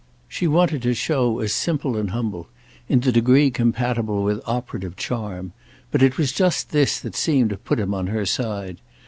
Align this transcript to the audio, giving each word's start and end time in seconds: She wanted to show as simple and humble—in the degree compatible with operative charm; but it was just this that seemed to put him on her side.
She 0.27 0.47
wanted 0.47 0.81
to 0.81 0.95
show 0.95 1.37
as 1.41 1.53
simple 1.53 1.95
and 1.95 2.09
humble—in 2.09 3.01
the 3.01 3.11
degree 3.11 3.51
compatible 3.51 4.23
with 4.23 4.41
operative 4.47 4.95
charm; 4.95 5.53
but 5.91 6.01
it 6.01 6.17
was 6.17 6.31
just 6.31 6.71
this 6.71 6.99
that 7.01 7.15
seemed 7.15 7.51
to 7.51 7.55
put 7.57 7.79
him 7.79 7.93
on 7.93 8.07
her 8.07 8.25
side. 8.25 8.81